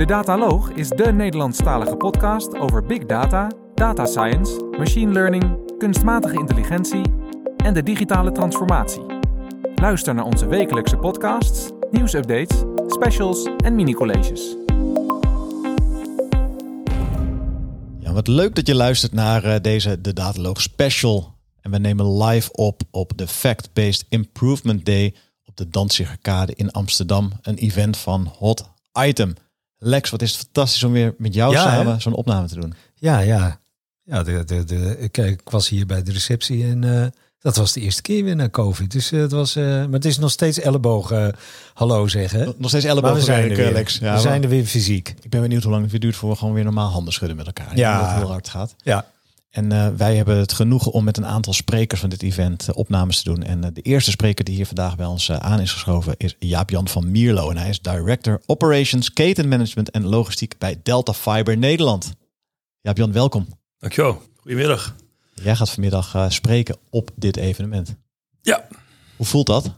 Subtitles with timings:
[0.00, 7.02] De Dataloog is de Nederlandstalige podcast over big data, data science, machine learning, kunstmatige intelligentie
[7.56, 9.02] en de digitale transformatie.
[9.74, 14.56] Luister naar onze wekelijkse podcasts, nieuwsupdates, specials en mini-colleges.
[17.98, 21.34] Ja, wat leuk dat je luistert naar uh, deze De Dataloog Special.
[21.60, 25.14] En we nemen live op op de Fact-Based Improvement Day
[25.44, 27.32] op de Danzigerkade in Amsterdam.
[27.42, 29.34] Een event van Hot Item.
[29.82, 32.74] Lex, wat is het fantastisch om weer met jou Ja, samen zo'n opname te doen.
[32.94, 33.60] Ja, ja.
[34.02, 37.06] ja de, de, de, ik, ik was hier bij de receptie en eh,
[37.38, 38.90] dat was de eerste keer weer na COVID.
[38.90, 41.12] Dus eh, het was, eh, maar het is nog steeds elleboog
[41.74, 42.54] hallo zeggen.
[42.58, 43.72] Nog steeds Maar we zijn er.
[43.72, 43.98] Lex.
[43.98, 45.14] Ja, we zijn er weer fysiek.
[45.20, 47.36] Ik ben benieuwd hoe lang het weer duurt voor we gewoon weer normaal handen schudden
[47.36, 47.76] met elkaar.
[47.76, 47.98] Ja.
[48.00, 48.74] dat het heel hard gaat.
[48.82, 49.06] Ja.
[49.50, 52.76] En eh, wij hebben het genoegen om met een aantal sprekers van dit event eh,
[52.76, 53.42] opnames te doen.
[53.42, 56.88] En eh, de eerste spreker die hier vandaag bij ons aan is geschoven is Jaap-Jan
[56.88, 57.50] van Mierlo.
[57.50, 62.12] En hij is Director Operations, Ketenmanagement en Logistiek bij Delta Fiber Nederland.
[62.80, 63.46] Jaap-Jan, welkom.
[63.78, 64.22] Dankjewel.
[64.36, 64.94] Goedemiddag.
[65.34, 67.96] Jij gaat vanmiddag eh, spreken op dit evenement.
[68.42, 68.66] Ja.
[69.16, 69.70] Hoe voelt dat?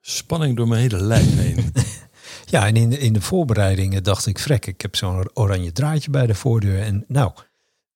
[0.00, 1.72] Spanning door mijn hele lijf heen.
[2.44, 6.10] Ja, en in de, in de voorbereidingen dacht ik, vrek, ik heb zo'n oranje draadje
[6.10, 6.82] bij de voordeur.
[6.82, 7.32] En nou,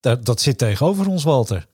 [0.02, 1.66] dat, dat zit tegenover ons, Walter.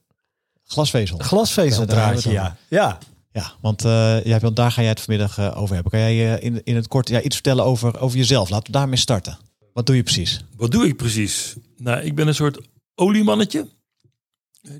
[0.67, 1.19] Glasvezel.
[1.19, 2.79] Glasvezeldraadje, Ja, ja.
[2.79, 2.99] Ja.
[3.33, 5.93] Ja, want eh daar ga jij het vanmiddag eh, over hebben.
[5.93, 8.51] Kan jij eh, in, in het kort ja, iets vertellen over, over jezelf?
[8.51, 9.39] Laten we daarmee starten.
[9.73, 10.45] Wat doe je precies?
[10.57, 11.57] Wat doe ik precies?
[11.77, 12.59] Nou, ik ben een soort
[12.95, 13.67] oliemannetje.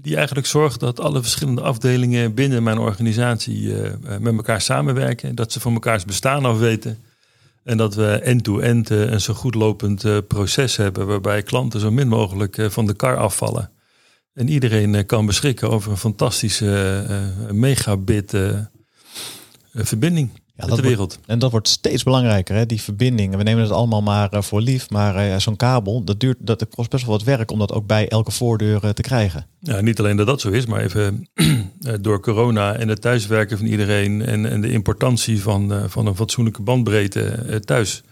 [0.01, 3.73] Die eigenlijk zorgt dat alle verschillende afdelingen binnen mijn organisatie
[4.19, 5.35] met elkaar samenwerken.
[5.35, 6.99] Dat ze van mekaars bestaan af weten.
[7.69, 11.07] En dat we end-to-end eh, een zo goed lopend eh, proces hebben.
[11.07, 13.71] Waarbij klanten zo min mogelijk eh, van de kar afvallen.
[14.35, 17.05] En iedereen kan beschikken over een fantastische
[17.53, 18.37] megabit
[19.73, 21.19] verbinding Ja, met de wordt- wereld.
[21.27, 22.67] En dat wordt steeds belangrijker, hè?
[22.67, 23.37] die verbinding.
[23.37, 26.69] We nemen het allemaal maar eh, voor lief, maar eh, zo'n kabel, dat, duurt, dat
[26.69, 29.47] kost best wel wat werk om dat ook bij elke voordeur eh, te krijgen.
[29.61, 31.29] Ja, niet alleen dat dat zo is, maar even
[32.01, 36.63] door corona en het thuiswerken van iedereen en, en de importantie van, van een fatsoenlijke
[36.63, 38.03] bandbreedte thuis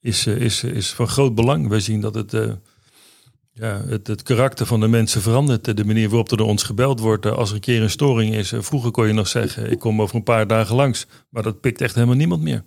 [0.00, 1.68] is, is, is van groot belang.
[1.68, 2.32] Wij zien dat het,
[3.60, 5.76] ja, het, het karakter van de mensen verandert.
[5.76, 8.34] De manier waarop er door ons gebeld wordt eh, als er een keer een storing
[8.34, 8.52] is.
[8.52, 11.06] Eh, Vroeger kon je nog zeggen, ik kom over een paar dagen langs.
[11.30, 12.64] Maar dat pikt echt helemaal niemand meer.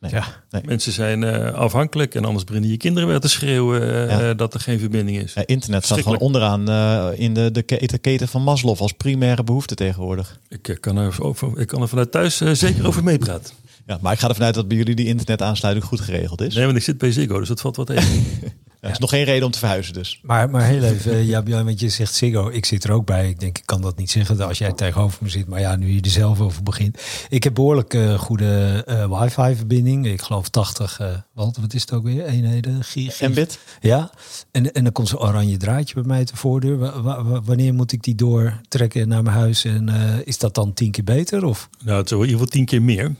[0.00, 0.10] Nee.
[0.10, 0.24] Ja.
[0.50, 0.62] Nee.
[0.64, 4.34] Mensen zijn eh, afhankelijk en anders beginnen je kinderen weer te schreeuwen Ja.
[4.34, 5.34] dat er geen verbinding is.
[5.34, 6.70] Ja, internet staat gewoon onderaan
[7.16, 10.38] in de, de keten, keten van Maslow als primaire behoefte tegenwoordig.
[10.48, 13.54] Ik, kan er, over, ik kan er vanuit thuis zeker over meepraten.
[13.86, 16.54] Ja, maar ik ga ervan uit dat bij jullie die internetaansluiting goed geregeld is.
[16.54, 18.24] Nee, want ik zit bij Ziggo, dus dat valt wat tegen.
[18.82, 20.20] Er is nog geen reden om te verhuizen dus.
[20.22, 23.06] Maar, maar heel even, eh, ja, ja, want je zegt Ziggo, ik zit er ook
[23.06, 23.28] bij.
[23.28, 25.46] Ik denk, ik kan dat niet zeggen als jij tegenover me zit.
[25.48, 27.02] Maar ja, nu je er zelf over begint.
[27.28, 30.06] Ik heb behoorlijk eh, goede eh, wifi-verbinding.
[30.06, 32.24] Ik geloof 80, eh wat, wat is het ook weer?
[32.24, 32.84] Eenheden?
[32.84, 33.58] Gig, gig- Mbit?
[33.80, 34.10] Ja,
[34.50, 36.78] en, en dan komt zo'n oranje draadje bij mij te voordeur.
[36.78, 39.64] Wa- wa- wa- wanneer moet ik die doortrekken naar mijn huis?
[39.64, 41.44] En eh, is dat dan tien keer beter?
[41.44, 41.68] Of?
[41.84, 43.14] nou, het is in ieder geval tien keer meer.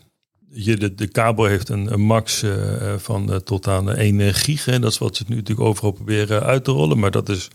[0.54, 4.34] Je, de, de kabel heeft een, een max eh, van eh, tot aan eh, 1
[4.34, 4.64] gig.
[4.64, 4.78] Hè.
[4.78, 6.98] Dat is wat ze nu natuurlijk overal proberen uit te rollen.
[6.98, 7.48] Maar dat is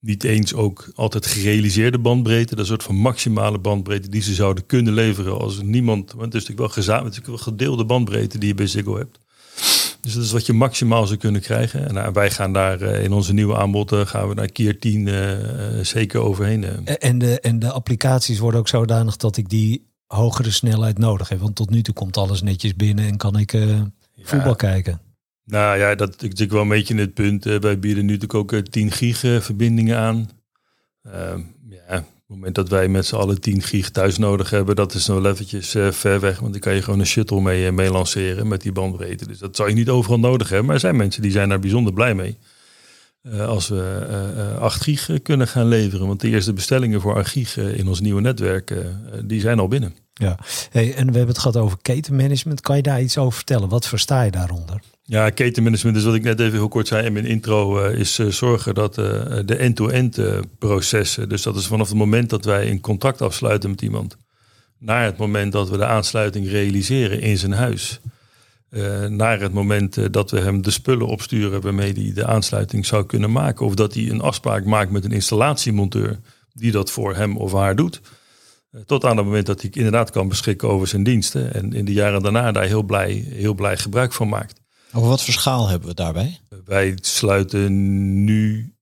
[0.00, 2.50] niet eens ook altijd gerealiseerde bandbreedte.
[2.54, 6.12] Dat een soort van maximale bandbreedte die ze zouden kunnen leveren als niemand...
[6.12, 9.18] Want het is natuurlijk wel, gezamenlijk, natuurlijk wel gedeelde bandbreedte die je bij Ziggo hebt.
[10.00, 11.96] Dus dat is wat je maximaal zou kunnen krijgen.
[11.96, 15.08] En wij gaan daar eh, in onze nieuwe aanbod eh, gaan we naar keer 10
[15.08, 15.32] eh,
[15.78, 16.64] eh, zeker overheen.
[16.64, 16.70] eh.
[16.84, 21.28] En- En de, en de applicaties worden ook zodanig dat ik die hogere snelheid nodig
[21.28, 21.40] heb.
[21.40, 23.80] Want tot nu toe komt alles netjes binnen en kan ik eh,
[24.22, 25.00] voetbal kijken.
[25.48, 27.46] Nou ja, dat is natuurlijk wel een beetje het punt.
[27.46, 30.30] Eh, wij bieden nu natuurlijk ook eh, 10 gig eh, verbindingen aan.
[31.02, 34.76] Ehm, ja, op het moment dat wij met z'n allen 10 gig thuis nodig hebben,
[34.76, 36.38] dat is nog wel eventjes ver weg.
[36.38, 39.26] Want dan kan je gewoon een shuttle mee, mee lanceren met die bandbreedte.
[39.26, 40.66] Dus dat zou je niet overal nodig hebben.
[40.66, 42.38] Maar er zijn mensen die zijn daar bijzonder blij mee.
[43.22, 46.06] Eh, als we eh, eh, 8 gig eh, kunnen gaan leveren.
[46.06, 48.74] Want de eerste bestellingen voor 8 gig in ons nieuwe netwerk,
[49.24, 49.94] die zijn al binnen.
[50.14, 50.38] Ja.
[50.70, 52.60] Hey, en we hebben het gehad over ketenmanagement.
[52.60, 53.68] Kan je daar iets over vertellen?
[53.68, 54.80] Wat versta je daaronder?
[55.02, 58.74] Ja, ketenmanagement is wat ik net even heel kort zei in mijn intro, is zorgen
[58.74, 60.18] dat de end-to-end
[60.58, 64.16] processen, dus dat is vanaf het moment dat wij een contract afsluiten met iemand,
[64.78, 68.00] naar het moment dat we de aansluiting realiseren in zijn huis,
[68.70, 72.86] eh, naar het moment eh, dat we hem de spullen opsturen waarmee hij de aansluiting
[72.86, 76.18] zou kunnen maken, of dat hij een afspraak maakt met een installatiemonteur
[76.52, 78.00] die dat voor hem of haar doet.
[78.70, 81.54] Eh, Tot aan het moment dat hij inderdaad kan beschikken over zijn diensten.
[81.54, 84.60] En in de jaren daarna daar heel blij, heel blij gebruik van maakt.
[84.92, 86.38] Over wat voor schaal hebben we daarbij?
[86.64, 88.72] Wij sluiten nu,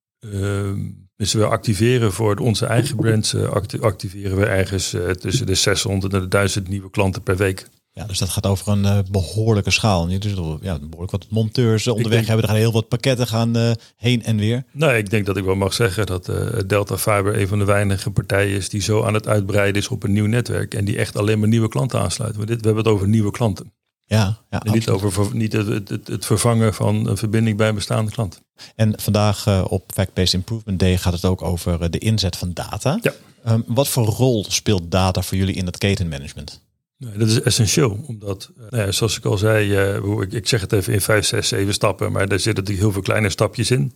[1.17, 6.21] dus we activeren voor onze eigen brands, acti- activeren we ergens tussen de 600 en
[6.21, 7.67] de 1000 nieuwe klanten per week.
[7.99, 10.07] Ja, dus dat gaat over een uh, behoorlijke schaal.
[10.07, 12.45] Dus ja, behoorlijk wat monteurs onderweg hebben.
[12.45, 14.65] Er gaan heel wat pakketten gaan uh, heen en weer.
[14.73, 17.65] Nou, ik denk dat ik wel mag zeggen dat uh, Delta Fiber een van de
[17.65, 20.75] weinige partijen is die zo aan het uitbreiden is op een nieuw netwerk.
[20.75, 22.41] En die echt alleen maar nieuwe klanten aansluiten.
[22.41, 23.73] We, dit, we hebben het over nieuwe klanten.
[24.05, 27.75] Ja, ja en niet over niet het, het, het, vervangen van een verbinding bij een
[27.75, 28.41] bestaande klant.
[28.75, 32.99] En vandaag op Fact-Based Improvement Day gaat het ook over de inzet van data.
[33.03, 33.13] Ja.
[33.49, 36.66] Um, wat voor rol speelt data voor jullie in het ketenmanagement?
[36.99, 40.61] Nee, dat is essentieel, omdat, eh, nou ja, zoals ik al zei, uh, ik, zeg
[40.61, 43.71] het even in vijf, zes, zeven stappen, maar daar zitten natuurlijk heel veel kleine stapjes
[43.71, 43.93] in.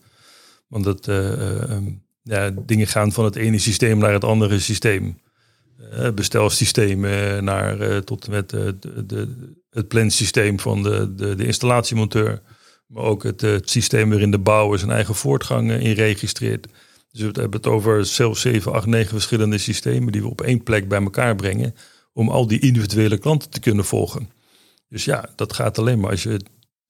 [0.66, 1.76] Want het, uh,
[2.22, 5.20] ja, dingen gaan van het ene systeem naar het andere systeem.
[6.14, 9.28] bestelsystemen naar tot met de,
[9.70, 12.40] het plansysteem van de, de, de installatiemonteur.
[12.86, 16.66] Maar ook het, het systeem waarin de bouwer zijn eigen voortgang in registreert.
[17.12, 20.62] Dus we hebben het over zelfs 7, 8, 9 verschillende systemen die we op één
[20.62, 21.74] plek bij elkaar brengen
[22.20, 24.30] om al die individuele klanten te kunnen volgen.
[24.88, 26.40] Dus ja, dat gaat alleen maar als je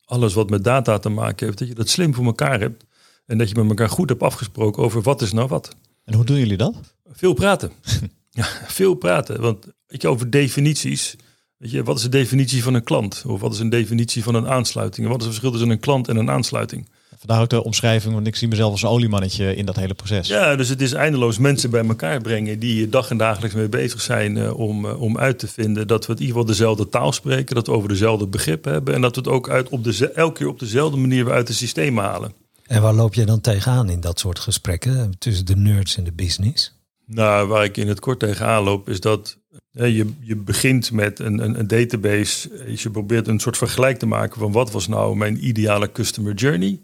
[0.04, 2.84] alles wat met data te maken heeft, dat je dat slim voor elkaar hebt.
[3.26, 5.76] En dat je met elkaar goed hebt afgesproken over wat is nou wat.
[6.04, 6.74] En hoe doen jullie dat?
[7.06, 7.72] Veel praten.
[8.30, 9.40] ja, veel praten.
[9.40, 11.16] Want weet je, over definities.
[11.56, 13.22] Weet je, wat is de definitie van een klant?
[13.26, 15.06] Of wat is een definitie van een aansluiting?
[15.06, 16.88] En wat is het verschil tussen een klant en een aansluiting?
[17.20, 20.28] Vandaar ook de omschrijving, want ik zie mezelf als een oliemannetje in dat hele proces.
[20.28, 24.00] Ja, dus het is eindeloos mensen bij elkaar brengen die dag en dagelijks mee bezig
[24.00, 26.88] zijn uh, om, uh, om uit te vinden dat we het in ieder geval dezelfde
[26.88, 29.84] taal spreken, dat we over dezelfde begrip hebben en dat we het ook uit op
[29.84, 32.32] de, elke keer op dezelfde manier weer uit het systeem halen.
[32.66, 36.12] En waar loop je dan tegenaan in dat soort gesprekken tussen de nerds en de
[36.12, 36.78] business?
[37.06, 39.38] Nou, waar ik in het kort tegenaan loop is dat
[39.70, 42.50] je, je begint met een, een, een database.
[42.76, 46.80] Je probeert een soort vergelijk te maken van wat was nou mijn ideale customer journey.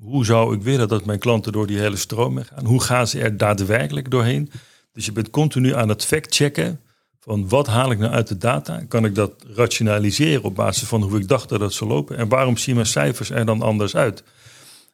[0.00, 2.66] Hoe zou ik willen dat mijn klanten door die hele stroom gaan?
[2.66, 4.50] Hoe gaan ze er daadwerkelijk doorheen?
[4.92, 6.80] Dus je bent continu aan het fact-checken
[7.20, 8.84] van wat haal ik nou uit de data?
[8.88, 12.16] Kan ik dat rationaliseren op basis van hoe ik dacht dat het zou lopen?
[12.16, 14.22] En waarom zien mijn cijfers er dan anders uit?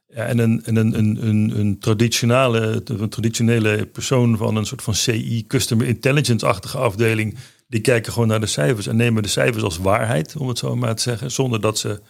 [0.08, 5.46] En een, een, een, een, een, traditionele, een traditionele persoon van een soort van CI,
[5.46, 7.36] Customer Intelligence-achtige afdeling,
[7.68, 10.76] die kijken gewoon naar de cijfers en nemen de cijfers als waarheid, om het zo
[10.76, 12.00] maar te zeggen, zonder dat ze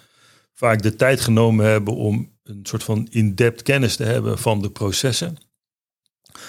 [0.57, 4.71] vaak de tijd genomen hebben om een soort van in-depth kennis te hebben van de
[4.71, 5.37] processen.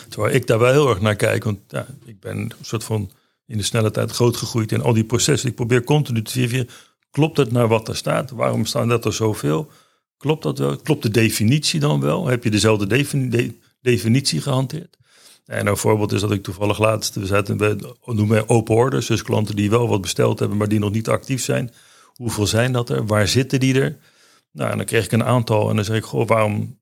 [0.10, 3.12] Terwijl ik daar wel heel erg naar kijk, want ja, ik ben een soort van
[3.46, 5.50] in de snelle tijd groot gegroeid in al die processen.
[5.50, 6.70] Ik probeer continu te verifiëren,
[7.12, 8.30] klopt het naar wat er staat?
[8.30, 9.72] Waarom staan dat er zoveel?
[10.18, 10.78] Klopt dat wel?
[10.78, 12.28] Klopt de definitie dan wel?
[12.28, 13.06] Heb je dezelfde
[13.82, 14.98] definitie gehanteerd?
[15.46, 19.22] En een voorbeeld is dat ik toevallig laatst, we zaten bij, noemen open orders, dus
[19.22, 21.72] klanten die wel wat besteld hebben, maar die nog niet actief zijn.
[22.18, 23.06] Hoeveel zijn dat er?
[23.06, 23.98] Waar zitten die er?
[24.52, 26.80] Nou, en dan kreeg ik een aantal en dan zeg ik, goh, waarom,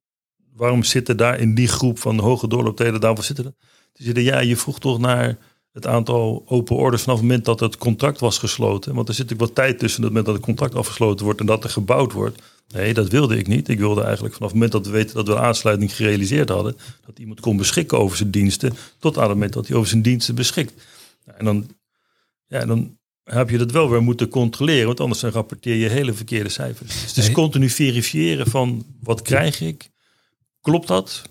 [0.53, 3.53] waarom zitten daar in die groep van hoge doorlooptijden, daarvoor zitten er?
[3.93, 5.37] Die zeiden, ja, je vroeg toch naar
[5.71, 8.95] het aantal open orders vanaf het moment dat het contract was gesloten.
[8.95, 11.45] Want er zit natuurlijk wat tijd tussen het moment dat het contract afgesloten wordt en
[11.45, 12.41] dat er gebouwd wordt.
[12.67, 13.67] Nee, dat wilde ik niet.
[13.67, 16.77] Ik wilde eigenlijk vanaf het moment dat we weten dat we een aansluiting gerealiseerd hadden,
[17.05, 20.01] dat iemand kon beschikken over zijn diensten, tot aan het moment dat hij over zijn
[20.01, 20.85] diensten beschikt.
[21.25, 21.69] En dan,
[22.47, 26.49] ja, dan heb je dat wel weer moeten controleren, want anders rapporteer je hele verkeerde
[26.49, 26.91] cijfers.
[26.91, 29.89] Dus het is continu verifiëren van wat krijg ik,
[30.61, 31.21] klopt dat?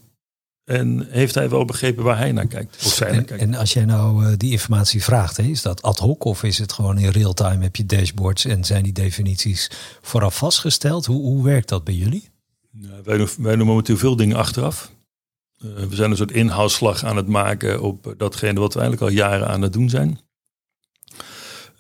[0.65, 2.85] En heeft hij wel begrepen waar hij naar kijkt?
[2.85, 3.43] Of zij en, naar kijkt?
[3.43, 6.59] en als jij nou uh, die informatie vraagt, hè, is dat ad hoc of is
[6.59, 7.63] het gewoon in real time?
[7.63, 9.71] Heb je dashboards en zijn die definities
[10.01, 11.07] vooraf vastgesteld?
[11.07, 12.29] Hoe, hoe werkt dat bij jullie?
[12.71, 14.91] Nou, wij, doen, wij doen momenteel veel dingen achteraf.
[15.59, 19.17] Uh, we zijn een soort inhaalslag aan het maken op datgene wat we eigenlijk al
[19.17, 20.19] jaren aan het doen zijn.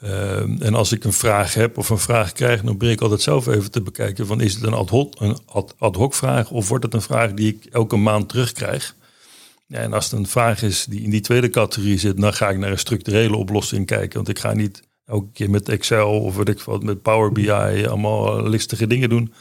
[0.04, 3.22] Uh, en als ik een vraag heb of een vraag krijg, dan probeer ik altijd
[3.22, 5.38] zelf even te bekijken van is het een ad hoc, een
[5.78, 8.94] ad, hoc vraag of wordt het een vraag die ik elke maand terugkrijg?
[9.66, 12.48] Ja, en als het een vraag is die in die tweede categorie zit, dan ga
[12.48, 14.16] ik naar een structurele oplossing kijken.
[14.16, 17.86] Want ik ga niet elke keer met Excel of weet ik wat, met Power BI
[17.86, 19.32] allemaal listige dingen doen.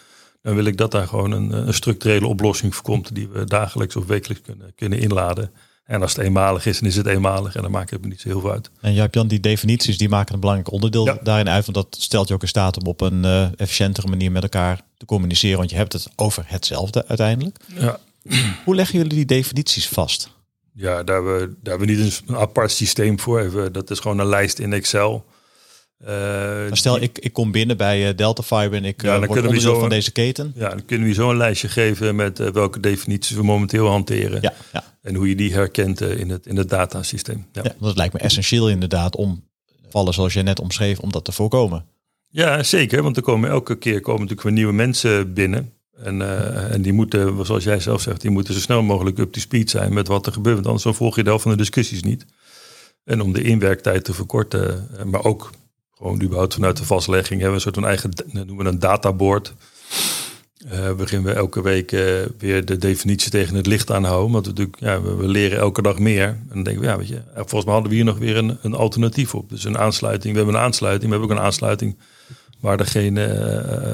[0.42, 3.96] Dan wil ik dat daar gewoon een, een structurele oplossing voor komt die we dagelijks
[3.96, 5.52] of wekelijks kunnen, kunnen inladen.
[5.84, 8.22] En als het eenmalig is, dan is het eenmalig en dan maakt het me niet
[8.22, 8.70] zo heel veel uit.
[8.82, 11.18] En Jan, die definities die maken een belangrijk onderdeel ja.
[11.24, 11.66] daarin uit.
[11.66, 14.82] Want dat stelt je ook in staat om op een uh, efficiëntere manier met elkaar
[14.98, 15.58] te communiceren.
[15.58, 17.58] Want je hebt het over hetzelfde uiteindelijk.
[17.68, 18.00] Ja.
[18.66, 20.30] Hoe leggen jullie die definities vast?
[20.74, 23.72] Ja, daar hebben, we, daar hebben we niet een apart systeem voor.
[23.72, 25.26] Dat is gewoon een lijst in Excel.
[26.08, 29.46] Uh, stel, ik, ik kom binnen bij uh, Delta Fiber en ik ja, dan word
[29.46, 30.54] onderdeel van deze keten.
[30.56, 34.42] Ja, dan kunnen we zo een lijstje geven met welke definities we momenteel hanteren.
[34.42, 34.84] Ja, ja.
[35.02, 37.46] En hoe je die herkent in, het, in het datasysteem.
[37.52, 37.62] Ja.
[37.64, 39.44] ja, dat lijkt me essentieel inderdaad om
[39.90, 41.86] vallen zoals je net omschreef, om dat te voorkomen.
[42.30, 43.04] Ja, zeker.
[43.04, 45.74] Want er komen elke keer komen natuurlijk weer nieuwe mensen binnen.
[46.04, 46.22] En,
[46.72, 49.70] en die moeten, zoals jij zelf zegt, die moeten zo snel mogelijk up to speed
[49.70, 50.56] zijn met wat er gebeurt.
[50.56, 52.26] Want anders volg je de helft van de discussies niet.
[53.04, 55.52] En om de inwerktijd te verkorten, maar ook
[55.98, 59.54] Gewoon überhaupt vanuit de vastlegging hebben we een soort van eigen, noemen we een databoard.
[60.72, 61.92] Uh, beginnen we elke week
[62.38, 64.32] weer de definitie tegen het licht aanhouden.
[64.32, 66.28] Want we, natuurlijk, ja, we, leren elke dag meer.
[66.28, 68.58] En dan denken we, ja, weet je, volgens mij hadden we hier nog weer een,
[68.62, 69.50] een alternatief op.
[69.50, 70.32] Dus een aansluiting.
[70.32, 71.98] We hebben een aansluiting, we hebben ook een aansluiting
[72.60, 73.26] waar geen, uh,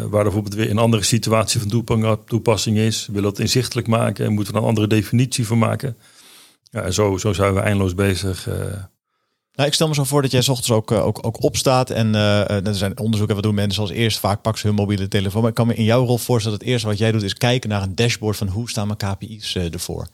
[0.10, 3.06] waar bijvoorbeeld weer een andere situatie van toepassing is.
[3.06, 5.98] We willen dat inzichtelijk maken en moeten we een andere definitie voor maken.
[6.72, 8.50] Ja, zo, zo zijn we eindeloos bezig.
[9.60, 11.89] Nou, ik stel me zo voor dat jij s ochtends ook, ook, ook opstaat.
[11.89, 14.20] En uh, er zijn onderzoeken, wat doen mensen als eerst?
[14.20, 15.42] Vaak pakken ze hun mobiele telefoon.
[15.42, 17.34] Maar ik kan me in jouw rol voorstellen dat het eerste wat jij doet is
[17.34, 20.08] kijken naar een dashboard van hoe staan mijn KPI's ervoor.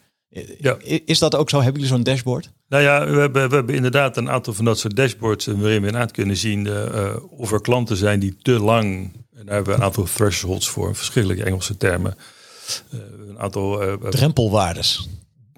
[0.59, 0.77] Ja.
[1.05, 1.55] Is dat ook zo?
[1.61, 2.51] Hebben jullie zo'n dashboard?
[2.67, 5.87] Nou ja, we hebben, we hebben inderdaad een aantal van dat soort dashboards waarin we
[5.87, 9.79] inderdaad kunnen zien uh, of er klanten zijn die te lang, en daar hebben we
[9.79, 12.17] een aantal thresholds voor, verschillende Engelse termen.
[13.27, 15.09] Een aantal drempelwaardes.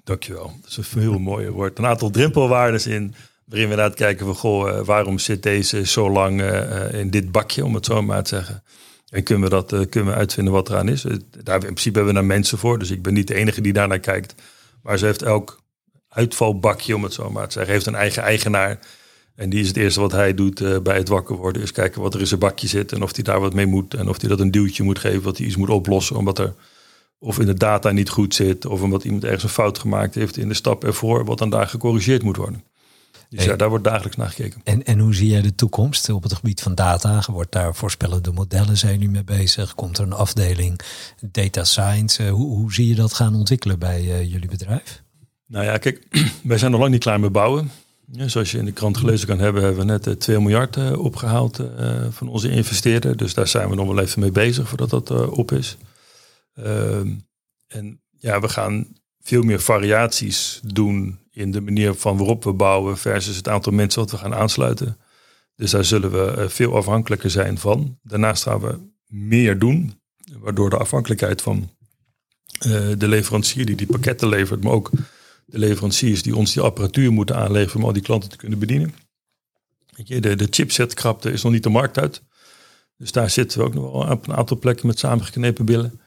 [0.04, 1.78] Dankjewel, dat is een heel mooi woord.
[1.78, 3.14] Een aantal drempelwaardes in,
[3.48, 6.42] waarin we inderdaad kijken van goh, waarom zit deze zo lang
[6.92, 8.62] in dit bakje, om het zo maar te zeggen.
[9.08, 11.02] En kunnen we, dat, kunnen we uitvinden wat eraan is.
[11.42, 13.72] Daar in principe hebben we daar mensen voor, dus ik ben niet de enige die
[13.72, 14.34] daarnaar kijkt.
[14.82, 15.62] Maar ze heeft elk
[16.08, 18.78] uitvalbakje, om het zo maar te zeggen, heeft een eigen eigenaar.
[19.34, 21.62] En die is het eerste wat hij doet bij het wakker worden.
[21.62, 23.94] Is kijken wat er in zijn bakje zit en of hij daar wat mee moet.
[23.94, 26.16] En of hij dat een duwtje moet geven, wat hij iets moet oplossen.
[26.16, 26.54] Omdat er
[27.18, 28.66] of in de data niet goed zit.
[28.66, 31.24] Of omdat iemand ergens een fout gemaakt heeft in de stap ervoor.
[31.24, 32.64] Wat dan daar gecorrigeerd moet worden.
[33.28, 34.60] Dus ja, daar wordt dagelijks naar gekeken.
[34.64, 37.22] En, en hoe zie jij de toekomst op het gebied van data?
[37.30, 39.74] Wordt daar voorspellende modellen zijn nu mee bezig?
[39.74, 40.80] Komt er een afdeling
[41.20, 42.24] data science?
[42.24, 45.02] Eh, hoe, hoe zie je dat gaan ontwikkelen bij uh, jullie bedrijf?
[45.46, 46.06] Nou ja, kijk,
[46.42, 47.70] wij zijn nog lang niet klaar met bouwen.
[48.12, 51.62] Ja, zoals je in de krant gelezen kan hebben, hebben we net 2 miljard opgehaald
[52.10, 53.16] van onze investeerder.
[53.16, 55.76] Dus daar zijn we nog wel even mee bezig voordat dat op is.
[56.54, 57.08] Ehm,
[57.66, 58.86] en ja, we gaan
[59.20, 64.00] veel meer variaties doen in de manier van waarop we bouwen versus het aantal mensen
[64.00, 64.98] wat we gaan aansluiten.
[65.54, 67.98] Dus daar zullen we veel afhankelijker zijn van.
[68.02, 70.00] Daarnaast gaan we meer doen,
[70.38, 71.70] waardoor de afhankelijkheid van
[72.98, 74.90] de leverancier die die pakketten levert, maar ook
[75.44, 78.94] de leveranciers die ons die apparatuur moeten aanleveren om al die klanten te kunnen bedienen.
[80.04, 82.22] de, de chipsetkrapte is nog niet de markt uit.
[82.96, 86.00] Dus daar zitten we ook nog wel op een aantal plekken met samengeknepen billen.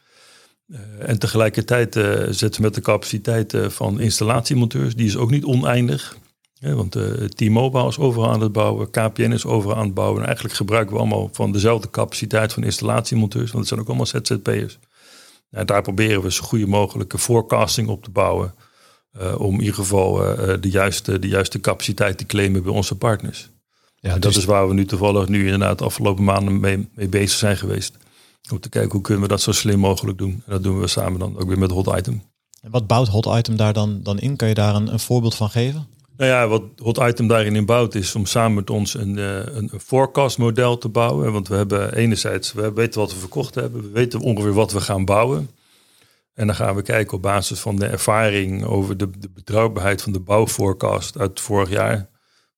[0.71, 5.29] Uh, en tegelijkertijd uh, zetten we met de capaciteit uh, van installatiemonteurs, die is ook
[5.29, 6.17] niet oneindig.
[6.59, 6.91] want
[7.35, 10.19] T-Mobile is overal aan het bouwen, KPN is overal aan het bouwen.
[10.19, 14.05] En eigenlijk gebruiken we allemaal van dezelfde capaciteit van installatiemonteurs, want het zijn ook allemaal
[14.05, 14.79] ZZP'ers.
[15.49, 18.53] En daar proberen we zo goede mogelijke forecasting op te bouwen.
[19.19, 22.95] Uh, om in ieder geval uh, de, juiste, de juiste capaciteit te claimen bij onze
[22.95, 23.49] partners.
[23.99, 24.37] Ja, dat dus...
[24.37, 27.97] is waar we nu toevallig nu inderdaad de afgelopen maanden mee, mee, bezig zijn geweest.
[28.51, 30.31] Om te kijken hoe kunnen we dat zo slim mogelijk doen.
[30.31, 32.24] En dat doen we samen dan ook weer met Hot Item.
[32.62, 34.36] En wat bouwt Hot Item daar dan, dan in?
[34.36, 35.88] Kan je daar een, een voorbeeld van geven?
[36.17, 39.69] Nou ja, wat Hot Item daarin in bouwt is om samen met ons een, een,
[39.74, 41.31] een forecast model te bouwen.
[41.31, 43.81] Want we hebben enerzijds, we weten wat we verkocht hebben.
[43.81, 45.50] We weten ongeveer wat we gaan bouwen.
[46.33, 50.12] En dan gaan we kijken op basis van de ervaring over de, de betrouwbaarheid van
[50.12, 52.10] de bouwforecast uit vorig jaar.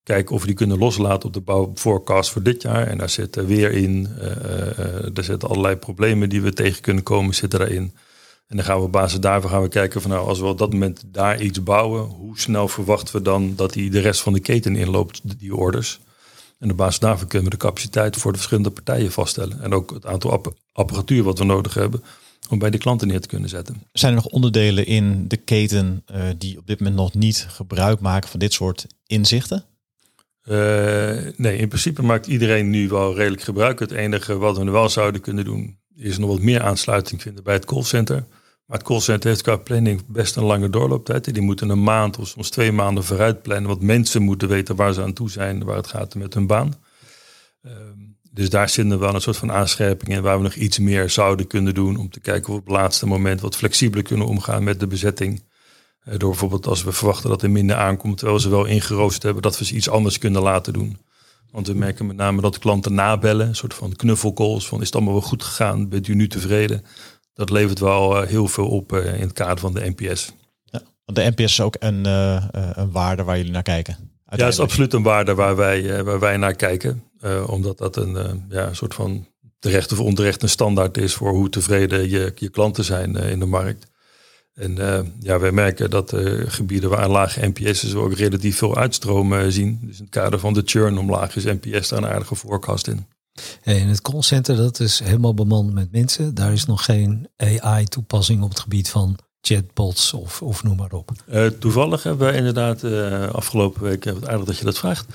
[0.04, 2.86] Kijken of we die kunnen loslaten op de bouwforecast voor dit jaar.
[2.86, 4.08] En daar zit er weer in.
[4.18, 7.92] Uh, uh, er zitten allerlei problemen die we tegen kunnen komen, zitten daarin.
[8.48, 10.58] En dan gaan we op basis daarvan gaan we kijken van nou, als we op
[10.58, 14.32] dat moment daar iets bouwen, hoe snel verwachten we dan dat die de rest van
[14.32, 16.00] de keten inloopt, die orders.
[16.58, 19.62] En op basis daarvan kunnen we de capaciteit voor de verschillende partijen vaststellen.
[19.62, 22.02] En ook het aantal apparatuur wat we nodig hebben
[22.48, 23.82] om bij de klanten neer te kunnen zetten.
[23.92, 28.00] Zijn er nog onderdelen in de keten uh, die op dit moment nog niet gebruik
[28.00, 29.64] maken van dit soort inzichten?
[30.48, 33.78] Uh, nee, in principe maakt iedereen nu wel redelijk gebruik.
[33.78, 37.54] Het enige wat we wel zouden kunnen doen, is nog wat meer aansluiting vinden bij
[37.54, 38.26] het callcenter.
[38.66, 41.34] Maar het callcenter heeft qua planning best een lange doorlooptijd.
[41.34, 43.68] Die moeten een maand of soms twee maanden vooruit plannen.
[43.68, 46.74] Want mensen moeten weten waar ze aan toe zijn, waar het gaat met hun baan.
[47.62, 47.72] Uh,
[48.30, 51.10] dus daar zitten we wel een soort van aanscherping in waar we nog iets meer
[51.10, 54.26] zouden kunnen doen om te kijken of we op het laatste moment wat flexibeler kunnen
[54.26, 55.42] omgaan met de bezetting.
[56.04, 59.42] Eh, door bijvoorbeeld als we verwachten dat er minder aankomt, terwijl ze wel ingeroosterd hebben,
[59.42, 60.98] dat we ze iets anders kunnen laten doen.
[61.50, 64.94] Want we merken met name dat klanten nabellen, een soort van knuffelcalls van is het
[64.94, 66.84] allemaal wel goed gegaan, bent u nu tevreden?
[67.34, 70.32] Dat levert wel eh, heel veel op eh, in het kader van de NPS.
[70.64, 74.12] Ja, want de NPS is ook een, een waarde waar jullie naar kijken.
[74.36, 77.02] Ja, het is absoluut een waarde waar wij, waar wij naar kijken.
[77.24, 79.26] Uh, omdat dat een uh, ja, soort van
[79.58, 83.46] terecht of onterecht een standaard is voor hoe tevreden je, je klanten zijn in de
[83.46, 83.86] markt.
[84.54, 84.74] En
[85.20, 86.12] ja, wij merken dat
[86.46, 89.78] gebieden waar lage NPS is ook relatief veel uitstroom zien.
[89.82, 93.06] Dus in het kader van de churn omlaag is NPS daar een aardige forecast in.
[93.62, 96.34] En het callcenter, dat is helemaal bemand met mensen.
[96.34, 101.10] Daar is nog geen AI-toepassing op het gebied van chatbots of, of noem maar op?
[101.32, 105.06] Uh, toevallig hebben wij inderdaad uh, afgelopen week, het aardig dat je dat vraagt.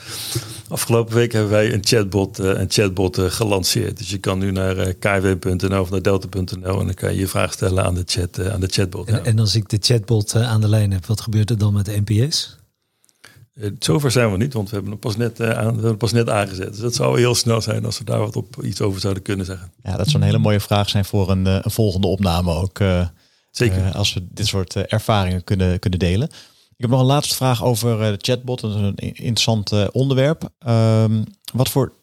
[0.67, 3.97] Afgelopen week hebben wij een chatbot, uh, een chatbot gelanceerd.
[3.97, 7.53] Dus je kan nu naar kw.nl of naar delta.nl en dan kan je je vraag
[7.53, 9.07] stellen aan de, chat, aan de chatbot.
[9.07, 11.85] En, en, als ik de chatbot aan de lijn heb, wat gebeurt er dan met
[11.85, 12.57] de NPS?
[13.79, 16.29] zover zijn we niet, want we hebben hem pas net, aan, we hebben pas net
[16.29, 16.69] aangezet.
[16.69, 19.45] Dus dat zou heel snel zijn als we daar wat op iets over zouden kunnen
[19.45, 19.71] zeggen.
[19.83, 22.79] Ja, dat zou een hele mooie vraag zijn voor een, een volgende opname ook.
[23.51, 23.77] Zeker.
[23.77, 26.27] Uh, als we dit soort uh, ervaringen kunnen, kunnen delen.
[26.75, 28.61] Ik heb nog een laatste vraag over uh, de chatbot.
[28.61, 30.49] Dat is een interessant onderwerp.
[30.67, 31.93] Um, wat voor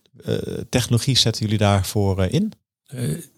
[0.69, 2.53] technologie zetten jullie daarvoor in?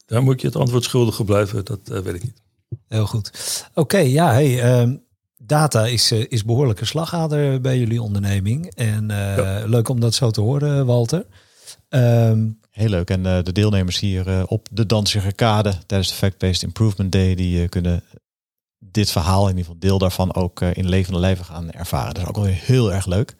[0.06, 1.64] daar moet je het antwoord schuldig blijven.
[1.64, 2.40] Dat weet ik niet.
[2.88, 3.30] Heel goed.
[3.74, 5.02] Oké, ja, hey, um,
[5.38, 8.74] data is, is behoorlijke slagader bij jullie onderneming.
[8.74, 9.64] En ja.
[9.66, 11.26] leuk om dat zo te horen, Walter.
[11.88, 13.10] Um, Heel leuk.
[13.10, 17.34] En uh, de deelnemers hier uh, op de Danziger Kade tijdens de Fact-Based Improvement Day,
[17.34, 18.02] die uh, kunnen
[18.78, 22.14] dit verhaal, in ieder geval deel daarvan, ook in levende lijven gaan ervaren.
[22.14, 23.36] Dat is ook wel heel erg leuk.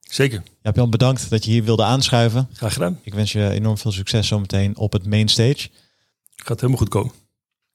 [0.00, 0.42] Zeker.
[0.62, 2.48] Ja, Jan, bedankt dat je hier wilde aanschuiven.
[2.52, 3.00] Graag gedaan.
[3.02, 5.68] Ik wens je enorm veel succes zometeen op het mainstage.
[6.36, 7.12] Gaat helemaal goed komen.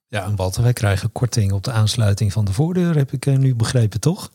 [0.08, 3.56] Ja, en Walter, wij krijgen korting op de aansluiting van de voordeur, heb ik nu
[3.56, 4.32] begrepen, toch?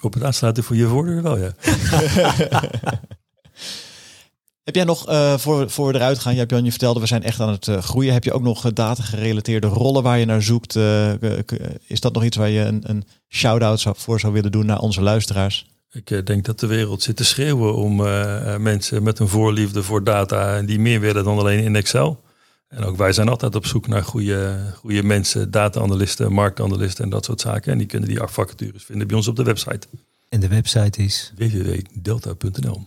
[0.00, 1.54] Op het aansluiten voor je voordeur wel, ja.
[4.66, 6.32] Heb jij nog uh, voor, voor eruit gaan?
[6.32, 8.12] Je hebt Jan je vertelde, we zijn echt aan het uh, groeien.
[8.12, 10.76] Heb je ook nog uh, data gerelateerde rollen waar je naar zoekt?
[11.86, 15.02] is dat nog iets waar je een, een shout-out voor zou willen doen naar onze
[15.02, 15.66] luisteraars?
[15.90, 17.96] Ik denk dat de wereld zit te schreeuwen om
[18.62, 22.22] mensen met een voorliefde voor data die meer willen dan alleen in Excel.
[22.68, 27.24] En ook wij zijn altijd op zoek naar goede, goede mensen, data-analysten, marktanalisten en dat
[27.24, 27.72] soort zaken.
[27.72, 29.86] En die kunnen die vacatures vinden bij ons op de website.
[30.28, 32.86] En de website is www.delta.nl.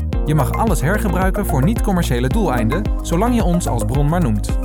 [0.25, 4.57] Je mag alles hergebruiken voor niet-commerciële doeleinden, zolang je ons als bron maar noemt.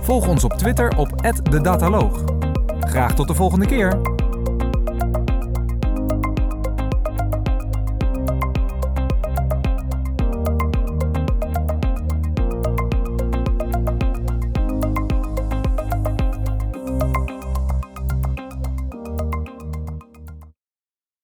[0.00, 2.24] Volg ons op Twitter op @dedataloog.
[2.80, 4.19] Graag tot de volgende keer.